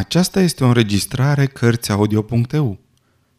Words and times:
Aceasta 0.00 0.40
este 0.40 0.64
o 0.64 0.66
înregistrare 0.66 1.46
Cărțiaudio.eu. 1.46 2.78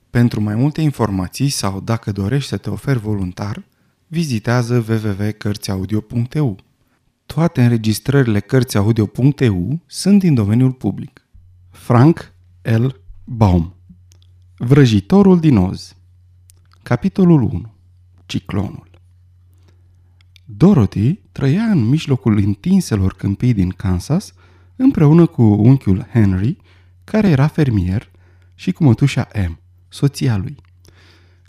Pentru 0.09 0.41
mai 0.41 0.55
multe 0.55 0.81
informații 0.81 1.49
sau 1.49 1.79
dacă 1.79 2.11
dorești 2.11 2.49
să 2.49 2.57
te 2.57 2.69
oferi 2.69 2.99
voluntar, 2.99 3.63
vizitează 4.07 4.85
www.cărțiaudio.eu. 4.87 6.57
Toate 7.25 7.63
înregistrările 7.63 8.39
Cărțiaudio.eu 8.39 9.79
sunt 9.85 10.19
din 10.19 10.33
domeniul 10.33 10.71
public. 10.71 11.27
Frank 11.69 12.33
L. 12.61 12.85
Baum 13.23 13.73
Vrăjitorul 14.57 15.39
din 15.39 15.57
Oz 15.57 15.95
Capitolul 16.83 17.41
1 17.41 17.73
Ciclonul 18.25 18.89
Dorothy 20.45 21.13
trăia 21.31 21.63
în 21.63 21.87
mijlocul 21.87 22.37
întinselor 22.37 23.13
câmpii 23.13 23.53
din 23.53 23.69
Kansas 23.69 24.33
împreună 24.75 25.25
cu 25.25 25.43
unchiul 25.43 26.07
Henry, 26.13 26.57
care 27.03 27.29
era 27.29 27.47
fermier, 27.47 28.11
și 28.55 28.71
cu 28.71 28.83
mătușa 28.83 29.27
M, 29.47 29.59
soția 29.87 30.37
lui. 30.37 30.55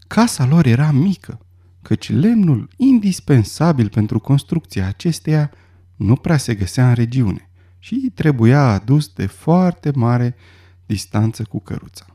Casa 0.06 0.46
lor 0.46 0.66
era 0.66 0.90
mică, 0.90 1.40
căci 1.82 2.10
lemnul 2.10 2.68
indispensabil 2.76 3.88
pentru 3.88 4.18
construcția 4.18 4.86
acesteia 4.86 5.50
nu 5.96 6.16
prea 6.16 6.36
se 6.36 6.54
găsea 6.54 6.88
în 6.88 6.94
regiune 6.94 7.50
și 7.78 8.10
trebuia 8.14 8.62
adus 8.62 9.08
de 9.08 9.26
foarte 9.26 9.90
mare 9.94 10.34
distanță 10.86 11.42
cu 11.42 11.60
căruța. 11.60 12.06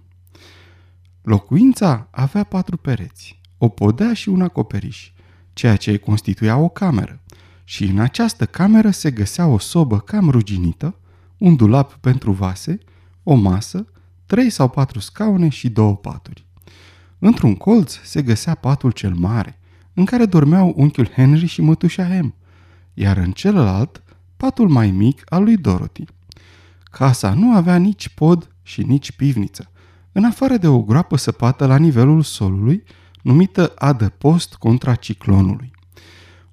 Locuința 1.21 2.07
avea 2.11 2.43
patru 2.43 2.77
pereți, 2.77 3.41
o 3.57 3.69
podea 3.69 4.13
și 4.13 4.29
un 4.29 4.41
acoperiș, 4.41 5.11
ceea 5.53 5.75
ce 5.75 5.97
constituia 5.97 6.57
o 6.57 6.69
cameră, 6.69 7.21
și 7.69 7.83
în 7.83 7.99
această 7.99 8.45
cameră 8.45 8.89
se 8.89 9.11
găsea 9.11 9.47
o 9.47 9.57
sobă 9.57 9.99
cam 9.99 10.29
ruginită, 10.29 10.95
un 11.37 11.55
dulap 11.55 11.93
pentru 11.93 12.31
vase, 12.31 12.77
o 13.23 13.35
masă, 13.35 13.85
trei 14.25 14.49
sau 14.49 14.69
patru 14.69 14.99
scaune 14.99 15.49
și 15.49 15.69
două 15.69 15.95
paturi. 15.95 16.45
Într-un 17.19 17.55
colț 17.55 17.97
se 18.03 18.21
găsea 18.21 18.55
patul 18.55 18.91
cel 18.91 19.13
mare, 19.13 19.59
în 19.93 20.05
care 20.05 20.25
dormeau 20.25 20.73
unchiul 20.75 21.07
Henry 21.07 21.45
și 21.45 21.61
mătușa 21.61 22.07
Hem, 22.07 22.35
iar 22.93 23.17
în 23.17 23.31
celălalt 23.31 24.03
patul 24.37 24.69
mai 24.69 24.91
mic 24.91 25.21
al 25.25 25.43
lui 25.43 25.57
Dorothy. 25.57 26.05
Casa 26.83 27.33
nu 27.33 27.55
avea 27.55 27.77
nici 27.77 28.09
pod 28.09 28.51
și 28.61 28.81
nici 28.81 29.11
pivniță, 29.11 29.71
în 30.11 30.23
afară 30.23 30.57
de 30.57 30.67
o 30.67 30.81
groapă 30.81 31.17
săpată 31.17 31.65
la 31.65 31.77
nivelul 31.77 32.21
solului, 32.21 32.83
numită 33.21 33.71
adăpost 33.75 34.55
contra 34.55 34.95
ciclonului, 34.95 35.71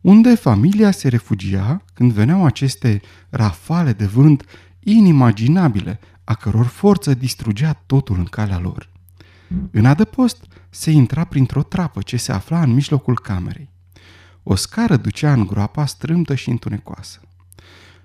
unde 0.04 0.34
familia 0.34 0.90
se 0.90 1.08
refugia 1.08 1.84
când 1.94 2.12
veneau 2.12 2.44
aceste 2.44 3.00
rafale 3.30 3.92
de 3.92 4.06
vânt 4.06 4.44
inimaginabile, 4.80 6.00
a 6.24 6.34
căror 6.34 6.66
forță 6.66 7.14
distrugea 7.14 7.72
totul 7.72 8.18
în 8.18 8.24
calea 8.24 8.58
lor. 8.58 8.90
În 9.70 9.84
adăpost 9.84 10.44
se 10.70 10.90
intra 10.90 11.24
printr-o 11.24 11.62
trapă 11.62 12.02
ce 12.02 12.16
se 12.16 12.32
afla 12.32 12.62
în 12.62 12.72
mijlocul 12.72 13.18
camerei. 13.18 13.70
O 14.42 14.54
scară 14.54 14.96
ducea 14.96 15.32
în 15.32 15.46
groapa 15.46 15.86
strâmtă 15.86 16.34
și 16.34 16.50
întunecoasă. 16.50 17.20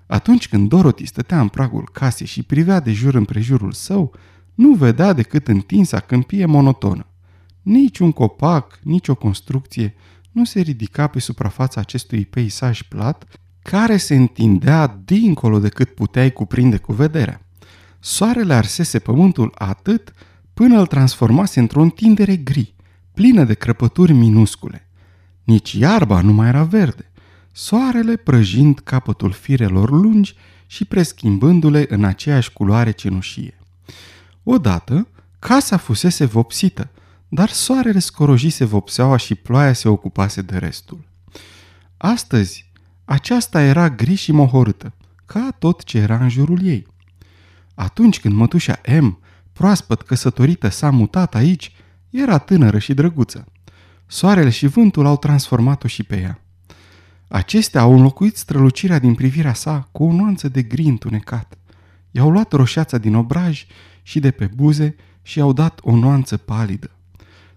Atunci 0.06 0.48
când 0.48 0.68
Dorothy 0.68 1.06
stătea 1.06 1.40
în 1.40 1.48
pragul 1.48 1.88
casei 1.92 2.26
și 2.26 2.42
privea 2.42 2.80
de 2.80 2.92
jur 2.92 3.14
împrejurul 3.14 3.72
său, 3.72 4.14
nu 4.54 4.72
vedea 4.72 5.12
decât 5.12 5.48
întinsa 5.48 6.00
câmpie 6.00 6.46
monotonă. 6.46 7.06
Nici 7.62 7.98
un 7.98 8.12
copac, 8.12 8.78
nici 8.82 9.08
o 9.08 9.14
construcție 9.14 9.94
nu 10.30 10.44
se 10.44 10.60
ridica 10.60 11.06
pe 11.06 11.18
suprafața 11.18 11.80
acestui 11.80 12.24
peisaj 12.24 12.82
plat 12.82 13.24
care 13.62 13.96
se 13.96 14.14
întindea 14.14 15.00
dincolo 15.04 15.58
de 15.58 15.68
cât 15.68 15.94
puteai 15.94 16.32
cuprinde 16.32 16.76
cu 16.76 16.92
vederea. 16.92 17.46
Soarele 17.98 18.54
arsese 18.54 18.98
pământul 18.98 19.54
atât 19.54 20.12
până 20.54 20.78
îl 20.78 20.86
transformase 20.86 21.60
într-o 21.60 21.82
întindere 21.82 22.36
gri, 22.36 22.74
plină 23.14 23.44
de 23.44 23.54
crăpături 23.54 24.12
minuscule. 24.12 24.88
Nici 25.44 25.72
iarba 25.72 26.20
nu 26.20 26.32
mai 26.32 26.48
era 26.48 26.62
verde, 26.62 27.10
soarele 27.52 28.16
prăjind 28.16 28.78
capătul 28.78 29.32
firelor 29.32 29.90
lungi 29.90 30.34
și 30.66 30.84
preschimbându-le 30.84 31.86
în 31.88 32.04
aceeași 32.04 32.52
culoare 32.52 32.90
cenușie. 32.90 33.58
Odată, 34.42 35.08
casa 35.38 35.76
fusese 35.76 36.24
vopsită, 36.24 36.90
dar 37.32 37.48
soarele 37.48 37.98
scorojise 37.98 38.64
vopseaua 38.64 39.16
și 39.16 39.34
ploaia 39.34 39.72
se 39.72 39.88
ocupase 39.88 40.42
de 40.42 40.58
restul. 40.58 41.08
Astăzi, 41.96 42.70
aceasta 43.04 43.62
era 43.62 43.90
gri 43.90 44.14
și 44.14 44.32
mohorâtă, 44.32 44.92
ca 45.26 45.56
tot 45.58 45.84
ce 45.84 45.98
era 45.98 46.16
în 46.16 46.28
jurul 46.28 46.62
ei. 46.62 46.86
Atunci 47.74 48.20
când 48.20 48.34
mătușa 48.34 48.80
M, 49.00 49.18
proaspăt 49.52 50.02
căsătorită, 50.02 50.68
s-a 50.68 50.90
mutat 50.90 51.34
aici, 51.34 51.72
era 52.10 52.38
tânără 52.38 52.78
și 52.78 52.94
drăguță. 52.94 53.44
Soarele 54.06 54.50
și 54.50 54.66
vântul 54.66 55.06
au 55.06 55.16
transformat-o 55.16 55.88
și 55.88 56.02
pe 56.02 56.20
ea. 56.20 56.40
Acestea 57.28 57.80
au 57.80 57.92
înlocuit 57.92 58.36
strălucirea 58.36 58.98
din 58.98 59.14
privirea 59.14 59.54
sa 59.54 59.88
cu 59.92 60.04
o 60.04 60.12
nuanță 60.12 60.48
de 60.48 60.62
gri 60.62 60.82
întunecat. 60.82 61.58
I-au 62.10 62.30
luat 62.30 62.52
roșeața 62.52 62.98
din 62.98 63.14
obraj 63.14 63.66
și 64.02 64.20
de 64.20 64.30
pe 64.30 64.50
buze 64.54 64.96
și 65.22 65.38
i-au 65.38 65.52
dat 65.52 65.80
o 65.82 65.96
nuanță 65.96 66.36
palidă. 66.36 66.90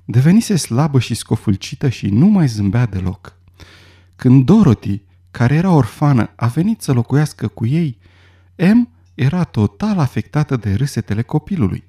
Devenise 0.06 0.56
slabă 0.56 1.00
și 1.00 1.14
scofulcită 1.14 1.90
și 1.90 2.08
nu 2.08 2.26
mai 2.26 2.48
zâmbea 2.48 2.86
deloc. 2.86 3.38
Când 4.16 4.46
Dorothy 4.46 5.02
care 5.32 5.56
era 5.56 5.72
orfană, 5.72 6.30
a 6.36 6.48
venit 6.48 6.82
să 6.82 6.94
locuiască 6.94 7.48
cu 7.48 7.66
ei, 7.66 7.98
M 8.56 8.90
era 9.16 9.44
total 9.44 10.00
afectată 10.00 10.56
de 10.56 10.74
râsetele 10.74 11.22
copilului. 11.22 11.84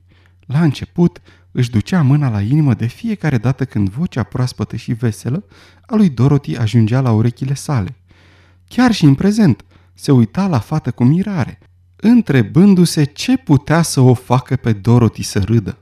La 0.47 0.63
început 0.63 1.21
își 1.51 1.71
ducea 1.71 2.03
mâna 2.03 2.29
la 2.29 2.41
inimă 2.41 2.75
de 2.75 2.87
fiecare 2.87 3.39
dată 3.39 3.65
când 3.65 3.89
vocea 3.89 4.23
proaspătă 4.23 4.77
și 4.77 4.93
veselă 4.93 5.45
a 5.87 5.95
lui 5.95 6.09
Dorothy 6.09 6.57
ajungea 6.57 7.01
la 7.01 7.13
urechile 7.13 7.55
sale. 7.55 7.97
Chiar 8.69 8.93
și 8.93 9.05
în 9.05 9.15
prezent 9.15 9.65
se 9.95 10.13
uita 10.13 10.47
la 10.47 10.59
fată 10.59 10.91
cu 10.91 11.05
mirare, 11.05 11.59
întrebându-se 11.97 13.05
ce 13.05 13.37
putea 13.37 13.83
să 13.83 14.01
o 14.01 14.15
facă 14.15 14.57
pe 14.57 14.73
Dorothy 14.73 15.23
să 15.23 15.39
râdă. 15.39 15.79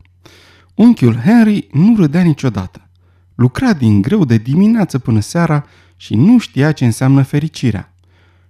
Unchiul 0.82 1.16
Henry 1.16 1.66
nu 1.72 1.96
râdea 1.96 2.22
niciodată. 2.22 2.88
Lucra 3.34 3.72
din 3.72 4.02
greu 4.02 4.24
de 4.24 4.36
dimineață 4.36 4.98
până 4.98 5.20
seara 5.20 5.64
și 5.96 6.14
nu 6.14 6.38
știa 6.38 6.72
ce 6.72 6.84
înseamnă 6.84 7.22
fericirea. 7.22 7.94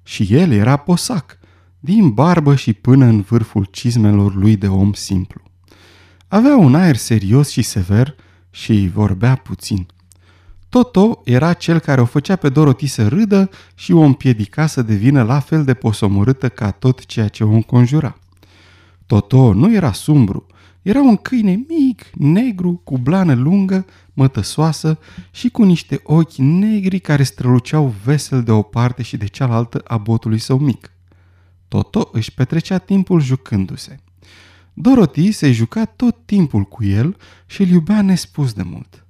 Și 0.02 0.26
el 0.30 0.52
era 0.52 0.76
posac, 0.76 1.38
din 1.80 2.10
barbă 2.10 2.54
și 2.54 2.72
până 2.72 3.04
în 3.04 3.20
vârful 3.20 3.68
cizmelor 3.70 4.34
lui 4.34 4.56
de 4.56 4.68
om 4.68 4.92
simplu. 4.92 5.40
Avea 6.28 6.56
un 6.56 6.74
aer 6.74 6.96
serios 6.96 7.50
și 7.50 7.62
sever 7.62 8.14
și 8.50 8.90
vorbea 8.94 9.34
puțin. 9.34 9.86
Toto 10.68 11.20
era 11.24 11.52
cel 11.52 11.78
care 11.78 12.00
o 12.00 12.04
făcea 12.04 12.36
pe 12.36 12.48
Dorothy 12.48 12.86
să 12.86 13.08
râdă 13.08 13.50
și 13.74 13.92
o 13.92 14.00
împiedica 14.00 14.66
să 14.66 14.82
devină 14.82 15.22
la 15.22 15.40
fel 15.40 15.64
de 15.64 15.74
posomorâtă 15.74 16.48
ca 16.48 16.70
tot 16.70 17.06
ceea 17.06 17.28
ce 17.28 17.44
o 17.44 17.50
înconjura. 17.50 18.18
Toto 19.06 19.52
nu 19.52 19.74
era 19.74 19.92
sumbru, 19.92 20.46
era 20.82 21.00
un 21.00 21.16
câine 21.16 21.64
mic, 21.68 22.10
negru, 22.14 22.80
cu 22.84 22.98
blană 22.98 23.34
lungă, 23.34 23.86
mătăsoasă 24.12 24.98
și 25.30 25.48
cu 25.48 25.62
niște 25.62 26.00
ochi 26.02 26.36
negri 26.36 27.00
care 27.00 27.22
străluceau 27.22 27.94
vesel 28.04 28.42
de 28.42 28.50
o 28.50 28.62
parte 28.62 29.02
și 29.02 29.16
de 29.16 29.26
cealaltă 29.26 29.78
a 29.78 29.96
botului 29.96 30.38
său 30.38 30.58
mic. 30.58 30.92
Toto 31.68 32.08
își 32.12 32.32
petrecea 32.32 32.78
timpul 32.78 33.20
jucându-se. 33.20 33.96
Dorothy 34.72 35.32
se 35.32 35.52
juca 35.52 35.84
tot 35.84 36.16
timpul 36.24 36.64
cu 36.64 36.84
el 36.84 37.16
și 37.46 37.62
îl 37.62 37.68
iubea 37.68 38.02
nespus 38.02 38.52
de 38.52 38.62
mult. 38.62 39.06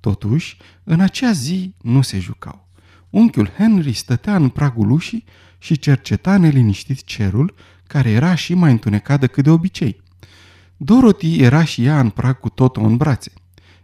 Totuși, 0.00 0.56
în 0.84 1.00
acea 1.00 1.32
zi 1.32 1.74
nu 1.82 2.02
se 2.02 2.18
jucau. 2.18 2.68
Unchiul 3.10 3.50
Henry 3.56 3.92
stătea 3.92 4.36
în 4.36 4.48
pragul 4.48 4.90
ușii 4.90 5.24
și 5.58 5.78
cerceta 5.78 6.36
neliniștit 6.36 7.04
cerul, 7.04 7.54
care 7.86 8.10
era 8.10 8.34
și 8.34 8.54
mai 8.54 8.70
întunecat 8.70 9.20
decât 9.20 9.44
de 9.44 9.50
obicei. 9.50 10.02
Dorothy 10.80 11.42
era 11.42 11.64
și 11.64 11.84
ea 11.84 12.00
în 12.00 12.10
prag 12.10 12.40
cu 12.40 12.48
Toto 12.48 12.80
în 12.80 12.96
brațe. 12.96 13.32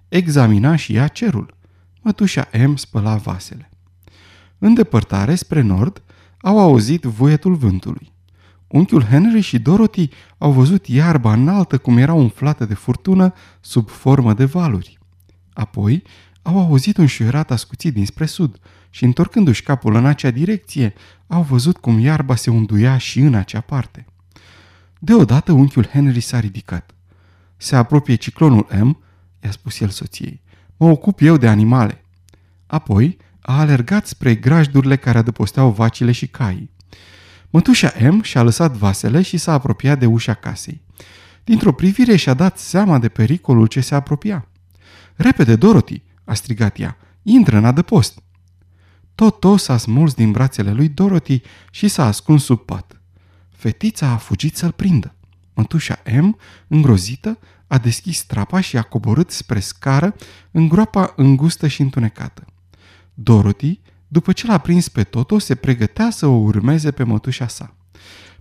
Examina 0.09 0.77
și 0.77 0.95
ea 0.95 1.09
cerul. 1.09 1.55
Mătușa 2.03 2.49
M 2.67 2.75
spăla 2.75 3.17
vasele. 3.17 3.71
În 4.59 4.75
depărtare, 4.75 5.35
spre 5.35 5.61
nord, 5.61 6.03
au 6.41 6.59
auzit 6.59 7.03
vuietul 7.03 7.55
vântului. 7.55 8.13
Unchiul 8.67 9.03
Henry 9.03 9.41
și 9.41 9.59
Dorothy 9.59 10.09
au 10.39 10.53
văzut 10.53 10.87
iarba 10.87 11.33
înaltă 11.33 11.79
cum 11.79 11.97
era 11.97 12.13
umflată 12.13 12.65
de 12.65 12.75
furtună 12.75 13.33
sub 13.61 13.89
formă 13.89 14.35
de 14.35 14.45
valuri. 14.45 14.99
Apoi 15.53 16.03
au 16.43 16.59
auzit 16.59 16.97
un 16.97 17.07
șuierat 17.07 17.51
ascuțit 17.51 17.95
dinspre 17.95 18.27
sud 18.27 18.59
și, 18.91 19.05
întorcându-și 19.05 19.63
capul 19.63 19.95
în 19.95 20.07
acea 20.07 20.31
direcție, 20.31 20.95
au 21.27 21.43
văzut 21.43 21.77
cum 21.77 21.99
iarba 21.99 22.35
se 22.35 22.51
unduia 22.51 22.99
și 22.99 23.21
în 23.21 23.35
acea 23.35 23.61
parte. 23.61 24.07
Deodată 25.05 25.53
unchiul 25.53 25.87
Henry 25.87 26.21
s-a 26.21 26.41
ridicat. 26.41 26.95
Se 27.57 27.77
apropie 27.77 28.15
ciclonul 28.15 28.67
M, 28.83 29.03
i-a 29.43 29.51
spus 29.51 29.81
el 29.81 29.89
soției. 29.89 30.43
Mă 30.77 30.87
ocup 30.91 31.21
eu 31.21 31.37
de 31.37 31.49
animale. 31.49 32.05
Apoi 32.67 33.17
a 33.41 33.59
alergat 33.59 34.07
spre 34.07 34.35
grajdurile 34.35 34.97
care 34.97 35.19
adăposteau 35.19 35.71
vacile 35.71 36.13
și 36.13 36.27
caii. 36.27 36.71
Mătușa 37.51 37.93
M 38.11 38.23
și-a 38.23 38.43
lăsat 38.43 38.73
vasele 38.73 39.23
și 39.23 39.37
s-a 39.37 39.53
apropiat 39.53 39.99
de 39.99 40.07
ușa 40.07 40.35
casei. 40.35 40.81
Dintr-o 41.45 41.73
privire 41.73 42.17
și-a 42.17 42.35
dat 42.35 42.59
seama 42.59 42.99
de 42.99 43.09
pericolul 43.09 43.67
ce 43.67 43.81
se 43.81 43.95
apropia. 43.95 44.49
Repede, 45.15 45.57
Dorothy!" 45.57 46.03
a 46.25 46.35
strigat 46.35 46.79
ea. 46.79 46.97
Intră 47.23 47.57
în 47.57 47.65
adăpost!" 47.65 48.23
Toto 49.15 49.57
s-a 49.57 49.77
smuls 49.77 50.15
din 50.15 50.31
brațele 50.31 50.73
lui 50.73 50.89
Dorothy 50.89 51.43
și 51.71 51.89
s-a 51.89 52.07
ascuns 52.07 52.45
sub 52.45 52.59
pat. 52.59 52.99
Fetița 53.65 54.09
a 54.09 54.17
fugit 54.17 54.57
să-l 54.57 54.73
prindă. 54.73 55.15
Mătușa 55.55 56.03
M, 56.21 56.37
îngrozită, 56.69 57.39
a 57.67 57.79
deschis 57.79 58.23
trapa 58.23 58.61
și 58.61 58.77
a 58.77 58.83
coborât 58.83 59.31
spre 59.31 59.61
scară 59.61 60.15
în 60.51 60.69
groapa 60.69 61.13
îngustă 61.17 61.67
și 61.67 61.81
întunecată. 61.81 62.45
Dorothy, 63.15 63.81
după 64.09 64.33
ce 64.33 64.47
l-a 64.47 64.59
prins 64.59 64.89
pe 64.89 65.05
Toto, 65.05 65.39
se 65.39 65.55
pregătea 65.55 66.11
să 66.11 66.27
o 66.27 66.35
urmeze 66.35 66.91
pe 66.91 67.03
mătușa 67.03 67.49
sa. 67.49 67.75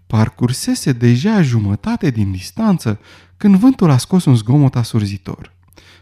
Parcursese 0.08 0.92
deja 0.92 1.42
jumătate 1.42 2.10
din 2.10 2.32
distanță 2.32 3.00
când 3.38 3.56
vântul 3.56 3.90
a 3.90 3.98
scos 3.98 4.26
un 4.26 4.36
zgomot 4.36 4.76
asurzitor. 4.76 5.54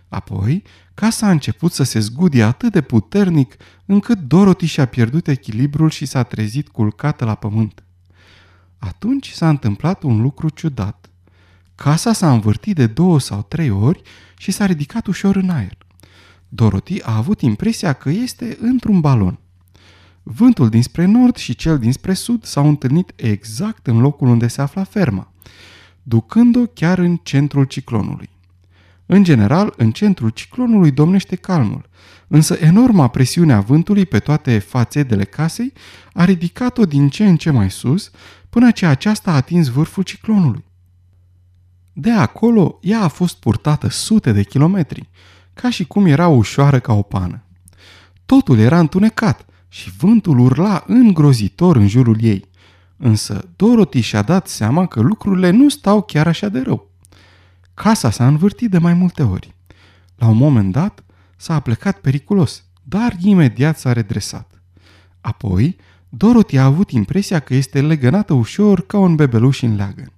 Apoi, 0.08 0.64
casa 0.94 1.28
a 1.28 1.32
început 1.32 1.72
să 1.72 1.84
se 1.84 2.00
zgudie 2.00 2.44
atât 2.44 2.72
de 2.72 2.82
puternic 2.82 3.56
încât 3.86 4.20
Dorothy 4.20 4.66
și-a 4.66 4.86
pierdut 4.86 5.28
echilibrul 5.28 5.90
și 5.90 6.06
s-a 6.06 6.24
trezit 6.24 6.68
culcată 6.68 7.26
la 7.26 7.36
pământ. 7.36 7.84
Atunci 8.84 9.32
s-a 9.32 9.50
întâmplat 9.50 10.04
un 10.04 10.22
lucru 10.22 10.50
ciudat. 10.50 11.10
Casa 11.76 12.14
s-a 12.14 12.32
învârtit 12.32 12.76
de 12.76 12.88
două 12.88 13.20
sau 13.20 13.42
trei 13.42 13.70
ori 13.70 14.02
și 14.38 14.52
s-a 14.52 14.66
ridicat 14.66 15.08
ușor 15.08 15.36
în 15.36 15.50
aer. 15.50 15.78
Dorothy 16.50 17.02
a 17.02 17.16
avut 17.16 17.42
impresia 17.42 17.94
că 17.94 18.10
este 18.10 18.58
într-un 18.62 19.00
balon. 19.00 19.40
Vântul 20.24 20.70
dinspre 20.70 21.06
nord 21.06 21.36
și 21.36 21.56
cel 21.56 21.80
dinspre 21.80 22.14
sud 22.14 22.44
s-au 22.44 22.68
întâlnit 22.68 23.14
exact 23.16 23.88
în 23.88 24.00
locul 24.00 24.28
unde 24.28 24.48
se 24.48 24.62
afla 24.62 24.84
ferma, 24.84 25.32
ducând-o 26.04 26.66
chiar 26.66 26.98
în 26.98 27.18
centrul 27.18 27.64
ciclonului. 27.64 28.30
În 29.14 29.24
general, 29.24 29.74
în 29.78 29.92
centrul 29.92 30.30
ciclonului 30.30 30.92
domnește 30.92 31.36
calmul, 31.36 31.90
însă 32.28 32.58
enorma 32.60 33.08
presiune 33.08 33.54
a 33.54 33.60
vântului 33.60 34.06
pe 34.06 34.20
toate 34.20 34.60
fațedele 34.60 35.24
casei 35.24 35.74
a 36.14 36.26
ridicat-o 36.26 36.86
din 36.86 37.10
ce 37.10 37.26
în 37.26 37.38
ce 37.38 37.50
mai 37.50 37.72
sus, 37.72 38.12
până 38.50 38.72
ce 38.72 38.86
aceasta 38.86 39.32
a 39.32 39.36
atins 39.36 39.68
vârful 39.68 40.04
ciclonului. 40.04 40.64
De 41.94 42.12
acolo, 42.12 42.80
ea 42.82 43.02
a 43.02 43.08
fost 43.08 43.40
purtată 43.40 43.90
sute 43.90 44.32
de 44.32 44.44
kilometri, 44.44 45.10
ca 45.54 45.70
și 45.70 45.86
cum 45.86 46.06
era 46.06 46.28
ușoară 46.28 46.80
ca 46.80 46.94
o 46.94 47.02
pană. 47.02 47.44
Totul 48.26 48.60
era 48.60 48.80
întunecat 48.80 49.46
și 49.68 49.92
vântul 49.98 50.40
urla 50.40 50.84
îngrozitor 50.88 51.76
în 51.76 51.88
jurul 51.88 52.18
ei. 52.22 52.50
Însă 52.98 53.50
Dorothy 53.56 54.00
și-a 54.00 54.22
dat 54.22 54.48
seama 54.48 54.86
că 54.86 55.02
lucrurile 55.02 55.50
nu 55.50 55.70
stau 55.70 56.02
chiar 56.02 56.28
așa 56.28 56.50
de 56.50 56.60
rău. 56.60 56.91
Casa 57.82 58.10
s-a 58.10 58.28
învârtit 58.28 58.70
de 58.70 58.78
mai 58.78 58.94
multe 58.94 59.24
ori. 59.24 59.56
La 60.16 60.28
un 60.28 60.38
moment 60.38 60.72
dat 60.72 61.04
s-a 61.38 61.60
plecat 61.60 62.00
periculos, 62.00 62.64
dar 62.84 63.16
imediat 63.20 63.80
s-a 63.80 63.94
redresat. 63.94 64.62
Apoi, 65.22 65.76
Dorothy 66.10 66.58
a 66.58 66.66
avut 66.66 66.92
impresia 66.92 67.40
că 67.40 67.54
este 67.54 67.82
legănată 67.82 68.34
ușor 68.34 68.86
ca 68.86 68.98
un 68.98 69.16
bebeluș 69.16 69.62
în 69.62 69.76
leagăn. 69.76 70.12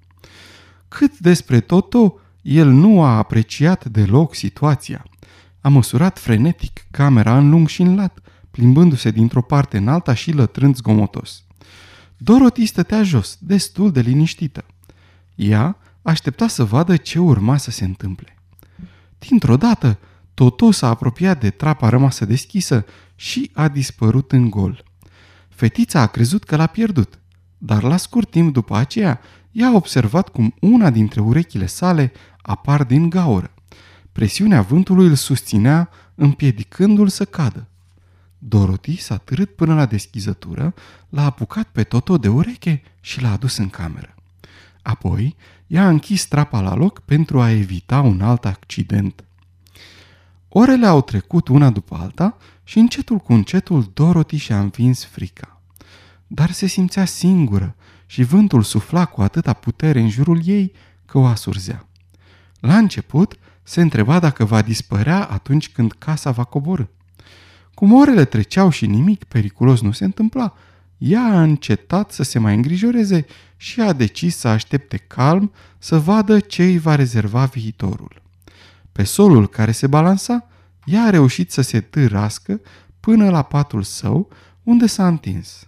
Cât 0.87 1.19
despre 1.19 1.59
Toto, 1.59 2.19
el 2.41 2.67
nu 2.69 3.03
a 3.03 3.17
apreciat 3.17 3.85
deloc 3.85 4.35
situația. 4.35 5.05
A 5.61 5.69
măsurat 5.69 6.19
frenetic 6.19 6.85
camera 6.91 7.37
în 7.37 7.49
lung 7.49 7.67
și 7.67 7.81
în 7.81 7.95
lat, 7.95 8.19
plimbându-se 8.51 9.11
dintr-o 9.11 9.41
parte 9.41 9.77
în 9.77 9.87
alta 9.87 10.13
și 10.13 10.31
lătrând 10.31 10.75
zgomotos. 10.75 11.43
Dorothy 12.17 12.65
stătea 12.65 13.03
jos, 13.03 13.37
destul 13.39 13.91
de 13.91 14.01
liniștită. 14.01 14.65
Ea 15.35 15.77
aștepta 16.03 16.47
să 16.47 16.63
vadă 16.63 16.97
ce 16.97 17.19
urma 17.19 17.57
să 17.57 17.71
se 17.71 17.83
întâmple. 17.83 18.37
Dintr-o 19.19 19.57
dată, 19.57 19.99
Toto 20.33 20.71
s-a 20.71 20.87
apropiat 20.87 21.39
de 21.39 21.49
trapa 21.49 21.89
rămasă 21.89 22.25
deschisă 22.25 22.85
și 23.15 23.51
a 23.53 23.67
dispărut 23.67 24.31
în 24.31 24.49
gol. 24.49 24.83
Fetița 25.49 25.99
a 26.01 26.07
crezut 26.07 26.43
că 26.43 26.55
l-a 26.55 26.67
pierdut, 26.67 27.19
dar 27.57 27.83
la 27.83 27.97
scurt 27.97 28.31
timp 28.31 28.53
după 28.53 28.75
aceea 28.75 29.21
ea 29.51 29.67
a 29.67 29.75
observat 29.75 30.29
cum 30.29 30.55
una 30.59 30.89
dintre 30.89 31.21
urechile 31.21 31.65
sale 31.65 32.11
apar 32.41 32.83
din 32.83 33.09
gaură. 33.09 33.53
Presiunea 34.11 34.61
vântului 34.61 35.07
îl 35.07 35.15
susținea, 35.15 35.89
împiedicându-l 36.15 37.07
să 37.07 37.25
cadă. 37.25 37.67
Dorothy 38.37 38.95
s-a 38.95 39.17
târât 39.17 39.55
până 39.55 39.73
la 39.73 39.85
deschizătură, 39.85 40.73
l-a 41.09 41.25
apucat 41.25 41.67
pe 41.67 41.83
Toto 41.83 42.17
de 42.17 42.27
ureche 42.27 42.83
și 42.99 43.21
l-a 43.21 43.31
adus 43.31 43.57
în 43.57 43.69
cameră. 43.69 44.15
Apoi, 44.81 45.35
ea 45.73 45.83
a 45.83 45.89
închis 45.89 46.25
trapa 46.25 46.61
la 46.61 46.75
loc 46.75 46.99
pentru 46.99 47.41
a 47.41 47.51
evita 47.51 48.01
un 48.01 48.21
alt 48.21 48.45
accident. 48.45 49.23
Orele 50.49 50.85
au 50.85 51.01
trecut 51.01 51.47
una 51.47 51.69
după 51.69 51.95
alta 51.95 52.37
și 52.63 52.79
încetul 52.79 53.17
cu 53.17 53.33
încetul 53.33 53.91
Dorothy 53.93 54.37
și-a 54.37 54.59
învins 54.59 55.05
frica. 55.05 55.61
Dar 56.27 56.51
se 56.51 56.67
simțea 56.67 57.05
singură 57.05 57.75
și 58.05 58.23
vântul 58.23 58.63
sufla 58.63 59.05
cu 59.05 59.21
atâta 59.21 59.53
putere 59.53 59.99
în 59.99 60.09
jurul 60.09 60.41
ei 60.43 60.71
că 61.05 61.17
o 61.17 61.25
asurzea. 61.25 61.87
La 62.59 62.77
început 62.77 63.37
se 63.63 63.81
întreba 63.81 64.19
dacă 64.19 64.45
va 64.45 64.61
dispărea 64.61 65.23
atunci 65.23 65.69
când 65.69 65.91
casa 65.91 66.31
va 66.31 66.43
coborâ. 66.43 66.85
Cum 67.73 67.93
orele 67.93 68.25
treceau 68.25 68.69
și 68.69 68.85
nimic 68.85 69.23
periculos 69.23 69.81
nu 69.81 69.91
se 69.91 70.03
întâmpla, 70.05 70.53
ea 70.97 71.23
a 71.23 71.41
încetat 71.41 72.11
să 72.11 72.23
se 72.23 72.39
mai 72.39 72.55
îngrijoreze 72.55 73.25
și 73.63 73.81
a 73.81 73.93
decis 73.93 74.37
să 74.37 74.47
aștepte 74.47 74.97
calm 74.97 75.51
să 75.77 75.99
vadă 75.99 76.39
ce 76.39 76.63
îi 76.63 76.77
va 76.77 76.95
rezerva 76.95 77.45
viitorul. 77.45 78.21
Pe 78.91 79.03
solul 79.03 79.47
care 79.47 79.71
se 79.71 79.87
balansa, 79.87 80.47
ea 80.85 81.03
a 81.03 81.09
reușit 81.09 81.51
să 81.51 81.61
se 81.61 81.81
târască 81.81 82.61
până 82.99 83.29
la 83.29 83.41
patul 83.41 83.83
său, 83.83 84.29
unde 84.63 84.85
s-a 84.85 85.07
întins. 85.07 85.67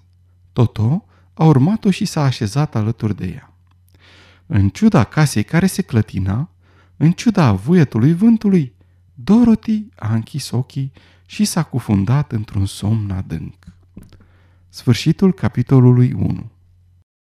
Toto 0.53 1.05
a 1.33 1.45
urmat-o 1.45 1.91
și 1.91 2.05
s-a 2.05 2.23
așezat 2.23 2.75
alături 2.75 3.15
de 3.15 3.27
ea. 3.27 3.53
În 4.45 4.69
ciuda 4.69 5.03
casei 5.03 5.43
care 5.43 5.65
se 5.65 5.81
clătina, 5.81 6.49
în 6.97 7.11
ciuda 7.11 7.51
vuietului 7.51 8.13
vântului, 8.13 8.73
Dorothy 9.13 9.85
a 9.95 10.13
închis 10.13 10.51
ochii 10.51 10.91
și 11.25 11.45
s-a 11.45 11.63
cufundat 11.63 12.31
într-un 12.31 12.65
somn 12.65 13.11
adânc. 13.11 13.55
Sfârșitul 14.69 15.33
capitolului 15.33 16.13
1 16.13 16.53